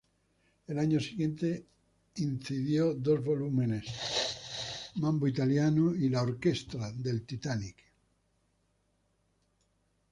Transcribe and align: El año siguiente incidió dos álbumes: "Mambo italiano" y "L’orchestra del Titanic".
El 0.65 0.79
año 0.79 0.99
siguiente 0.99 1.63
incidió 2.15 2.95
dos 2.95 3.19
álbumes: 3.19 3.85
"Mambo 4.95 5.27
italiano" 5.27 5.93
y 5.93 6.09
"L’orchestra 6.09 6.91
del 6.91 7.23
Titanic". 7.23 7.75